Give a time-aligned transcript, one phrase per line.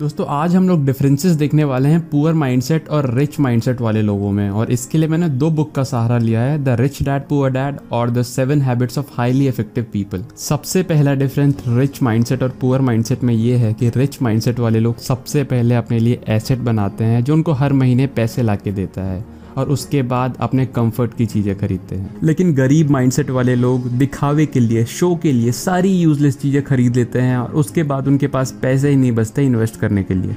[0.00, 4.30] दोस्तों, आज हम लोग डिफरेंसेस देखने वाले हैं पुअर माइंडसेट और रिच माइंडसेट वाले लोगों
[4.32, 7.50] में। और इसके लिए मैंने दो बुक का सहारा लिया है the rich dad poor
[7.50, 12.56] dad और the seven habits of highly effective people सबसे पहला डिफरेंस रिच माइंडसेट और
[12.60, 16.58] पुअर माइंडसेट में ये है कि रिच माइंडसेट वाले लोग सबसे पहले अपने लिए एसेट
[16.60, 19.24] बनाते हैं, जो उनको हर महीने पैसे ला देता है।
[19.56, 24.46] और उसके बाद अपने कंफर्ट की चीज़ें खरीदते हैं। लेकिन गरीब माइंडसेट वाले लोग दिखावे
[24.46, 28.26] के लिए शो के लिए सारी यूजलेस चीज़ें खरीद लेते हैं और उसके बाद उनके
[28.26, 30.36] पास पैसे ही नहीं बचते इन्वेस्ट करने के लिए।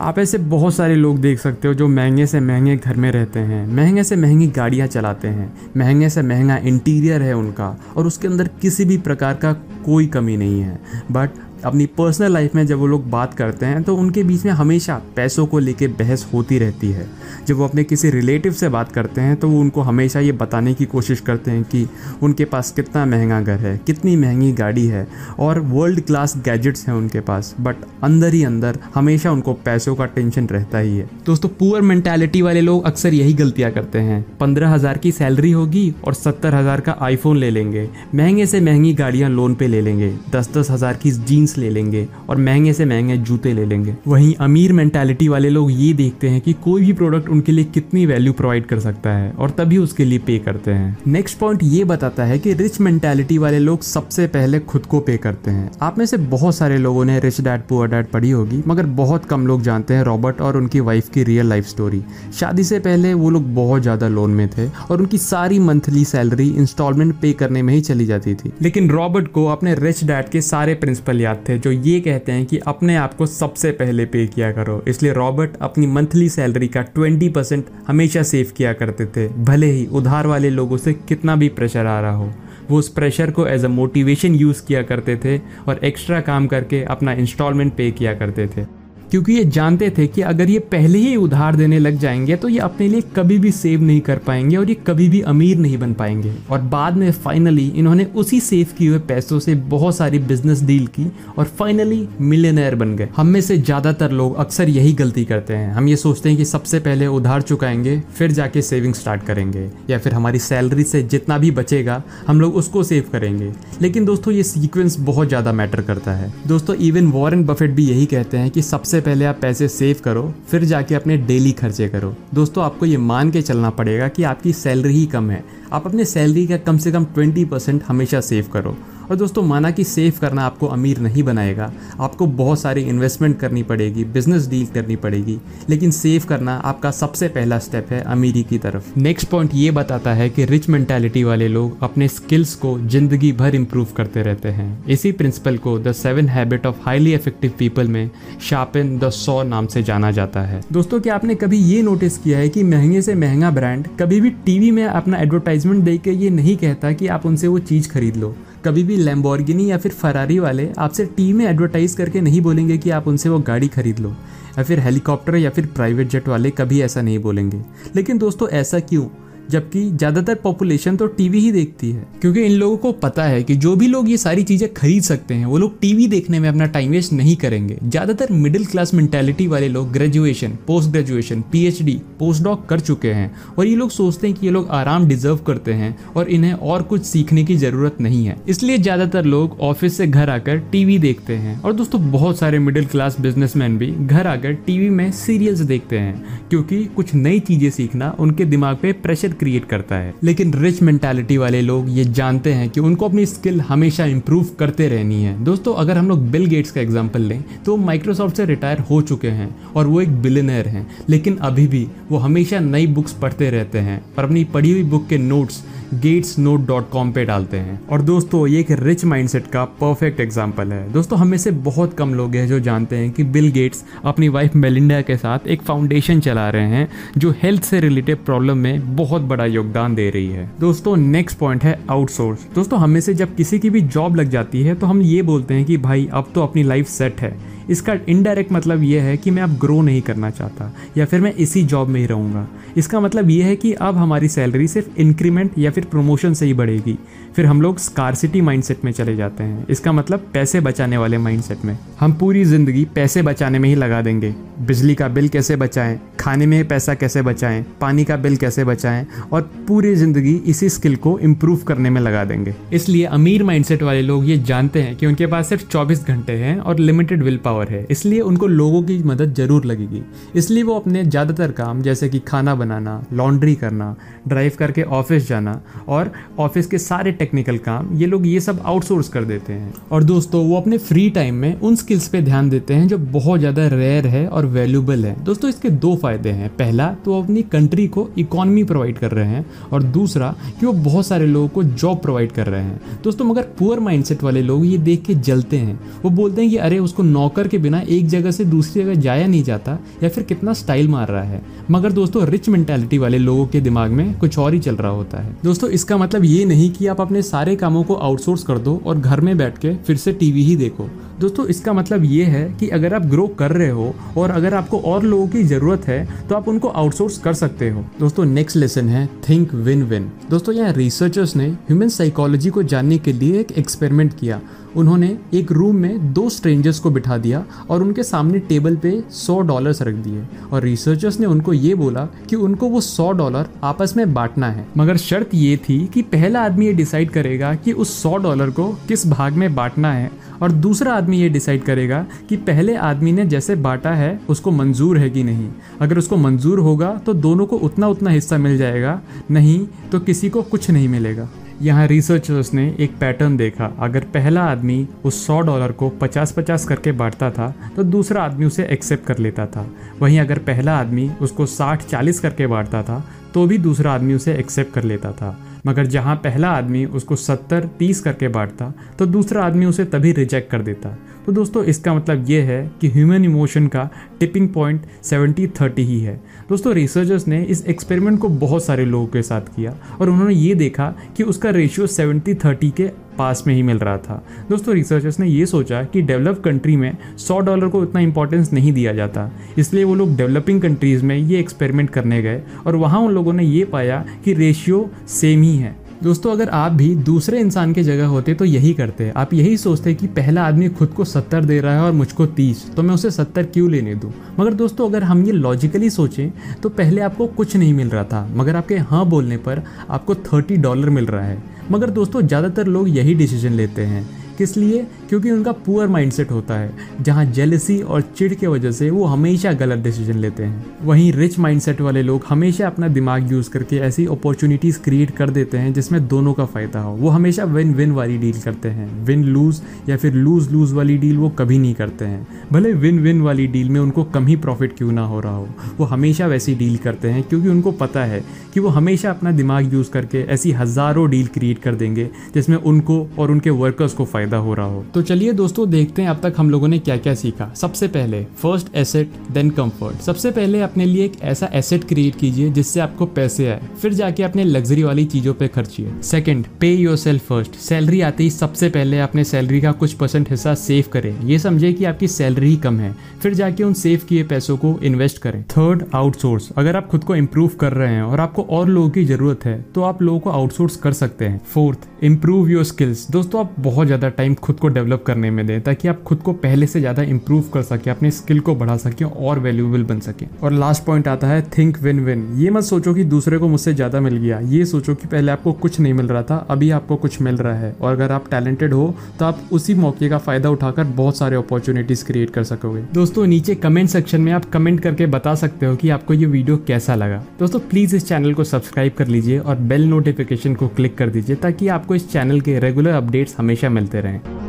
[0.00, 3.40] आप ऐसे बहुत सारे लोग देख सकते हो जो महँगे से महँगे घर में रहते
[3.40, 8.28] हैं, महँगे से महँगी गाड़ियाँ चलाते हैं, महँगे से महँगा इंटीरियर है उनका और उसके
[8.28, 9.52] अंदर किसी भी प्रकार का
[9.84, 10.78] कोई कमी नहीं है।
[11.12, 11.30] बट
[11.64, 15.00] अपनी पर्सनल लाइफ में जब वो लोग बात करते हैं तो उनके बीच में हमेशा
[15.16, 17.06] पैसों को लेके बहस होती रहती है।
[17.48, 20.74] जब वो अपने किसी रिलेटिव से बात करते हैं तो वो उनको हमेशा ये बताने
[20.74, 21.86] की कोशिश करते हैं कि
[22.22, 25.06] उनके पास कितना महँगा घर है, कितनी महँगी गाड़ी है
[25.38, 30.06] और वर्ल्ड क्लास गैजेट्स हैं उनके पास। बट अंदर ही अंदर हमेशा उनको पैसों का
[30.08, 34.70] टेंशन रहता ही है। दोस्तों पुअर मैंटेलिटी वाले लोग अक्सर यही गलतियाँ करते हैं। पंद्रह
[34.70, 39.30] हज़ार की सैलरी होगी और सत्तर हज़ार का आईफोन ले लेंगे। महँगे से महँगी गाड़ियाँ
[39.30, 42.84] लोन पे ले लेंगे। दस दस हज़ार की जीन्स जीन्स ले लेंगे और महँगे से
[42.84, 46.92] महँगे जूते ले लेंगे। वहीं अमीर मेंटालिटी वाले लोग ये देखते हैं कि कोई भी
[46.92, 50.70] प्रोडक्ट उनके लिए कितनी वैल्यू प्रोवाइड कर सकता है और तभी उसके लिए पे करते
[50.70, 55.00] हैं। नेक्स्ट पॉइंट ये बताता है कि रिच मेंटालिटी वाले लोग सबसे पहले खुद को
[55.00, 58.30] पे करते हैं। आप में से बहुत सारे लोगों ने रिच डैड पुअर डैड पढ़ी
[58.30, 62.02] होगी, मगर बहुत कम लोग जानते हैं रॉबर्ट और उनकी वाइफ की रियल लाइफ स्टोरी
[62.40, 66.48] शादी से पहले वो लोग बहुत ज़्यादा लोन में थे और उनकी सारी मंथली सैलरी
[66.50, 70.40] इंस्टॉलमेंट पे करने में ही चली जाती थी। लेकिन रॉबर्ट को अपने रिच डैड के
[70.40, 74.26] सारे प्रिंसिपल याद थे जो ये कहते हैं कि अपने आप को सबसे पहले पे
[74.26, 79.28] किया करो। इसलिए रॉबर्ट अपनी मंथली सैलरी का 20 परसेंट हमेशा सेव किया करते थे।
[79.44, 82.32] भले ही उधार वाले लोगों से कितना भी प्रेशर आ रहा हो,
[82.70, 85.38] वो उस प्रेशर को एज अ मोटिवेशन यूज़ किया करते थे
[85.68, 88.79] और एक्स्ट्रा काम करके अपना इंस्टॉलमेंट पे किया करते थे।
[89.10, 92.58] क्योंकि ये जानते थे कि अगर ये पहले ही उधार देने लग जाएँगे तो ये
[92.60, 95.92] अपने लिए कभी भी सेव नहीं कर पाएँगे और ये कभी भी अमीर नहीं बन
[95.94, 100.62] पाएँगे। और बाद में फाइनली इन्होंने उसी सेव किए हुए पैसों से बहुत सारी बिज़नेस
[100.62, 101.06] डील की
[101.38, 105.72] और फाइनली मिलियनर बन गए। हम में से ज़्यादातर लोग अक्सर यही गलती करते हैं।
[105.72, 109.98] हम ये सोचते हैं कि सबसे पहले उधार चुकाएँगे, फिर जाके सेविंग स्टार्ट करेंगे या
[109.98, 113.50] फिर हमारी सैलरी से जितना भी बचेगा, हम लोग उसको सेव करेंगे।
[113.82, 118.06] लेकिन दोस्तों, ये सीक्वेंस बहुत ज़्यादा मैटर करता है। दोस्तों इवन वॉरेन बफेट भी यही
[118.06, 122.14] कहते हैं कि सबसे पहले आप पैसे सेव करो, फिर जाके अपने डेली खर्चे करो।
[122.34, 126.04] दोस्तों, आपको ये मान के चलना पड़ेगा कि आपकी सैलरी ही कम है। आप अपने
[126.04, 128.76] सैलरी का कम से कम ट्वेंटी परसेंट हमेशा सेव करो।
[129.10, 131.70] और दोस्तों, माना कि सेव करना आपको अमीर नहीं बनाएगा,
[132.00, 135.36] आपको बहुत सारी इन्वेस्टमेंट करनी पड़ेगी बिज़नेस डील करनी पड़ेगी,
[135.68, 140.12] लेकिन सेव करना आपका सबसे पहला स्टेप है अमीरी की तरफ़। नेक्स्ट पॉइंट ये बताता
[140.14, 144.84] है कि रिच मेंटालिटी वाले लोग अपने स्किल्स को ज़िंदगी भर इम्प्रूव करते रहते हैं।
[144.86, 148.10] इसी प्रिंसिपल को the seven habit of highly effective people में
[148.40, 152.38] शार्पन द सौ नाम से जाना जाता है। दोस्तों, क्या आपने कभी ये नोटिस किया
[152.38, 155.18] है कि महँगे से महँगा ब्रांड कभी भी टीवी में अपना
[155.60, 158.34] एडवर्टाइजमेंट दे के ये नहीं कहता कि आप उनसे वो चीज़ खरीद लो।
[158.64, 162.90] कभी भी लैम्बोर्गिनी या फिर फरारी वाले आपसे टी में एडवर्टाइज करके नहीं बोलेंगे कि
[162.90, 164.10] आप उनसे वो गाड़ी खरीद लो।
[164.58, 167.60] या फिर हेलीकॉप्टर या फिर प्राइवेट जेट वाले कभी ऐसा नहीं बोलेंगे।
[167.96, 169.04] लेकिन दोस्तों, ऐसा क्यों?
[169.50, 173.56] जबकि ज़्यादातर पॉपुलेशन तो टीवी ही देखती है। क्योंकि इन लोगों को पता है कि
[173.56, 176.66] जो भी लोग ये सारी चीज़ें खरीद सकते हैं, वो लोग टीवी देखने में अपना
[176.68, 182.42] टाइम वेस्ट नहीं करेंगे। ज़्यादातर मिडिल क्लास मेंटेलिटी वाले लोग graduation post graduation PhD post
[182.44, 185.72] doc कर चुके हैं और ये लोग सोचते हैं कि ये लोग आराम डिजर्व करते
[185.74, 190.06] हैं और इन्हें और कुछ सीखने की ज़रूरत नहीं है। इसलिए ज़्यादातर लोग ऑफ़िस से
[190.06, 194.52] घर आकर टीवी देखते हैं और दोस्तों बहुत सारे मिडिल क्लास बिजनेसमैन भी घर आकर
[194.66, 199.64] टीवी में सीरियल्स देखते हैं, क्योंकि कुछ नई चीज़ें सीखना उनके दिमाग पे प्रेशर क्रिएट
[199.64, 204.04] करता है। लेकिन रिच मेंटालिटी वाले लोग ये जानते हैं कि उनको अपनी स्किल हमेशा
[204.06, 208.36] इंप्रूव करते रहनी है। दोस्तों, अगर हम लोग बिल गेट्स का एग्ज़ाम्पल लें तो माइक्रोसॉफ्ट
[208.36, 212.58] से रिटायर हो चुके हैं और वो एक बिलेनर हैं। लेकिन अभी भी वो हमेशा
[212.60, 215.62] नई बुक्स पढ़ते रहते हैं और अपनी पढ़ी हुई बुक के notes
[215.92, 220.20] gates note dot com पे डालते हैं। और दोस्तों, ये एक रिच माइंडसेट का परफेक्ट
[220.20, 223.84] एग्ज़ाम्पल है। दोस्तों, हमें से बहुत कम लोग हैं जो जानते हैं कि बिल गेट्स
[224.04, 226.88] अपनी वाइफ मेलिंडा के साथ एक फाउंडेशन चला रहे हैं,
[227.18, 231.64] जो हेल्थ से रिलेटेड प्रॉब्लम में बहुत बड़ा योगदान दे रही है। दोस्तों नेक्स्ट पॉइंट
[231.64, 235.02] है आउटसोर्स दोस्तों, हमें से जब किसी की भी जॉब लग जाती है तो हम
[235.02, 237.36] ये बोलते हैं कि भाई, अब तो अपनी लाइफ सेट है।
[237.70, 241.34] इसका इनडायरेक्ट मतलब ये है कि मैं अब ग्रो नहीं करना चाहता, या फिर मैं
[241.34, 242.46] इसी जॉब में ही रहूँगा।
[242.76, 246.54] इसका मतलब ये है कि अब हमारी सैलरी सिर्फ़ इंक्रीमेंट या फिर प्रमोशन से ही
[246.54, 246.98] बढ़ेगी।
[247.36, 251.64] फिर हम लोग स्कारसिटी माइंडसेट में चले जाते हैं। इसका मतलब पैसे बचाने वाले माइंडसेट
[251.64, 255.98] में। हम पूरी ज़िंदगी पैसे बचाने में ही लगा देंगे। बिजली का बिल कैसे बचाएँ?
[256.20, 257.64] खाने में पैसा कैसे बचाएँ?
[257.80, 259.06] पानी का बिल कैसे बचाएँ?
[259.32, 264.02] और पूरी ज़िंदगी इसी स्किल को इम्प्रूव करने में लगा देंगे। इसलिए अमीर माइंडसेट वाले
[264.02, 267.59] लोग ये जानते हैं कि उनके पास सिर्फ़ 24 घंटे हैं और लिमिटेड विल पावर
[267.60, 270.02] पावर है। इसलिए उनको लोगों की मदद ज़रूर लगेगी।
[270.34, 273.94] इसलिए वो अपने ज़्यादातर काम, जैसे कि खाना बनाना लॉन्ड्री करना
[274.28, 279.08] ड्राइव करके ऑफ़िस जाना और ऑफ़िस के सारे टेक्निकल काम, ये लोग ये सब आउटसोर्स
[279.08, 282.74] कर देते हैं। और दोस्तों, वो अपने फ्री टाइम में उन स्किल्स पे ध्यान देते
[282.74, 286.88] हैं जो बहुत ज़्यादा रेयर है और वैल्यूबल है। दोस्तों, इसके दो फ़ायदे हैं। पहला
[287.04, 291.26] तो अपनी कंट्री को इकोनॉमी प्रोवाइड कर रहे हैं और दूसरा, कि वो बहुत सारे
[291.26, 295.02] लोगों को जॉब प्रोवाइड कर रहे हैं। दोस्तों, मगर पुअर माइंडसेट वाले लोग ये देख
[295.02, 298.44] के जलते हैं। वो बोलते हैं कि, अरे, उसको नौकर के बिना एक जगह से
[298.44, 302.48] दूसरी जगह जाया नहीं जाता, या फिर कितना स्टाइल मार रहा है। मगर दोस्तों रिच
[302.48, 305.96] मेंटेलिटी वाले लोगों के दिमाग में कुछ और ही चल रहा होता है। दोस्तों, इसका
[305.96, 309.36] मतलब ये नहीं कि आप अपने सारे कामों को आउटसोर्स कर दो और घर में
[309.38, 310.88] बैठ के फिर से टीवी ही देखो।
[311.20, 314.78] दोस्तों, इसका मतलब ये है कि अगर आप ग्रो कर रहे हो और अगर आपको
[314.82, 318.88] और लोगों की ज़रूरत है तो आप उनको आउटसोर्स कर सकते हो। दोस्तों नेक्स्ट लेसन
[318.88, 323.52] है थिंक विन विन दोस्तों, यहाँ रिसर्चर्स ने ह्यूमन साइकोलॉजी को जानने के लिए एक
[323.52, 324.40] एक्सपेरिमेंट किया।
[324.76, 329.40] उन्होंने एक रूम में दो स्ट्रेंजर्स को बिठा दिया और उनके सामने टेबल पे सौ
[329.42, 333.94] डॉलर्स रख दिए। और रिसर्चर्स ने उनको ये बोला कि उनको वो सौ डॉलर आपस
[333.96, 338.02] में बांटना है। मगर शर्त ये थी कि पहला आदमी ये डिसाइड करेगा कि उस
[338.02, 340.10] सौ डॉलर को किस भाग में बांटना है।
[340.42, 344.98] और दूसरा आदमी ये डिसाइड करेगा कि पहले आदमी ने जैसे बांटा है, उसको मंजूर
[344.98, 345.50] है कि नहीं।
[345.80, 349.00] अगर उसको मंजूर होगा तो दोनों को उतना उतना हिस्सा मिल जाएगा।
[349.30, 351.28] नहीं तो किसी को कुछ नहीं मिलेगा।
[351.62, 356.92] यहाँ रिसर्चर्स ने एक पैटर्न देखा। अगर पहला आदमी उस 100 डॉलर को 50-50 करके
[356.92, 359.66] बांटता था तो दूसरा आदमी उसे एक्सेप्ट कर लेता था।
[360.00, 363.04] वहीं अगर पहला आदमी उसको 60-40 करके बांटता था
[363.34, 368.00] तो भी दूसरा आदमी उसे एक्सेप्ट कर लेता था। मगर जहाँ पहला आदमी उसको 70-30
[368.00, 372.40] करके बांटता तो दूसरा आदमी उसे तभी रिजेक्ट कर देता। तो दोस्तों, इसका मतलब ये
[372.42, 373.88] है कि ह्यूमन इमोशन का
[374.20, 376.16] टिपिंग पॉइंट 70-30 ही है।
[376.48, 380.54] दोस्तों रिसर्चर्स ने इस एक्सपेरिमेंट को बहुत सारे लोगों के साथ किया और उन्होंने ये
[380.54, 382.90] देखा कि उसका रेशियो 70-30 के
[383.20, 386.96] पास में ही मिल रहा था। दोस्तों रिसर्चर्स ने ये सोचा कि डेवलप कंट्री में
[387.18, 391.38] 100 डॉलर को इतना इंपॉर्टेंस नहीं दिया जाता। इसलिए वो लोग डेवलपिंग कंट्रीज़ में ये
[391.40, 395.78] एक्सपेरिमेंट करने गए और वहाँ उन लोगों ने ये पाया कि रेशियो सेम ही है।
[396.02, 399.94] दोस्तों, अगर आप भी दूसरे इंसान के जगह होते तो यही करते। आप यही सोचते
[399.94, 403.10] कि पहला आदमी खुद को सत्तर दे रहा है और मुझको तीस तो मैं उसे
[403.10, 404.12] सत्तर क्यों लेने दूँ?
[404.40, 406.30] मगर दोस्तों, अगर हम ये लॉजिकली सोचें
[406.62, 410.56] तो पहले आपको कुछ नहीं मिल रहा था। मगर आपके हाँ बोलने पर आपको थर्टी
[410.58, 411.38] डॉलर मिल रहा है।
[411.70, 414.86] मगर दोस्तों ज़्यादातर लोग यही डिसीज़न लेते हैं। किस लिए?
[415.08, 419.52] क्योंकि उनका पुअर माइंडसेट होता है, जहाँ जेलसी और चिड़ के वजह से वो हमेशा
[419.54, 424.06] गलत डिसीज़न लेते हैं। वहीं रिच माइंडसेट वाले लोग हमेशा अपना दिमाग यूज़ करके ऐसी
[424.08, 428.16] अपॉर्चुनिटीज़ क्रिएट कर देते हैं, जिसमें दोनों का फ़ायदा हो। वो हमेशा विन विन वाली
[428.18, 432.04] डील करते हैं। विन लूज़ या फिर लूज़ लूज़ वाली डील वो कभी नहीं करते
[432.04, 435.36] हैं। भले विन विन वाली डील में उनको कम ही प्रॉफिट क्यों ना हो रहा
[435.36, 438.22] हो, वो हमेशा वैसी डील करते हैं, क्योंकि उनको पता है
[438.54, 443.06] कि वो हमेशा अपना दिमाग यूज़ करके ऐसी हज़ारों डील क्रिएट कर देंगे, जिसमें उनको
[443.18, 446.34] और उनके वर्कर्स को फ़ायदा हो रहा हो। तो चलिए दोस्तों, देखते हैं अब तक
[446.36, 450.84] हम लोगों ने क्या क्या सीखा। सबसे पहले फ़र्स्ट एसेट देन कंफर्ट सबसे पहले अपने
[450.84, 455.04] लिए एक ऐसा एसेट क्रिएट कीजिए जिससे आपको पैसे आए। फिर जाके अपने लग्जरी वाली
[455.06, 459.60] चीज़ों पे खर्चिए। Second pay your self first salary आते ही सबसे पहले अपने सैलरी
[459.60, 463.64] का कुछ परसेंट हिस्सा सेव करें। ये समझे कि आपकी सैलरी कम है। फिर जाके
[463.64, 467.72] उन सेव किए पैसों को इन्वेस्ट करें। थर्ड आउटसोर्स अगर आप खुद को इम्प्रूव कर
[467.72, 470.92] रहे हैं और आपको और लोगों की ज़रूरत है तो आप लोगों को आउटसोर्स कर
[470.94, 475.30] सकते हैं। फोर्थ इम्प्रूव योर स्किल्स दोस्तों, आप बहुत ज़्यादा टाइम खुद को डेवलप करने
[475.30, 478.54] में दें, ताकि आप खुद को पहले से ज़्यादा इंप्रूव कर सके, अपने स्किल को
[478.54, 482.50] बढ़ा सके और वैल्यूएबल बन सके। और लास्ट पॉइंट आता है थिंक विन विन ये
[482.50, 485.78] मत सोचो कि दूसरे को मुझसे ज़्यादा मिल गया। ये सोचो कि पहले आपको कुछ
[485.80, 488.94] नहीं मिल रहा था, अभी आपको कुछ मिल रहा है। और अगर आप टैलेंटेड हो
[489.18, 493.54] तो आप उसी मौके का फ़ायदा उठाकर बहुत सारे अपॉर्चुनिटीज़ क्रिएट कर सकोगे। दोस्तों, नीचे
[493.56, 497.22] कमेंट सेक्शन में आप कमेंट करके बता सकते हो कि आपको ये वीडियो कैसा लगा।
[497.38, 501.36] दोस्तों प्लीज़ इस चैनल को सब्सक्राइब कर लीजिए और बेल नोटिफिकेशन को क्लिक कर दीजिए,
[501.36, 504.39] ताकि आपको इस चैनल के रेगुलर अपडेट्स हमेशा मिलते रहें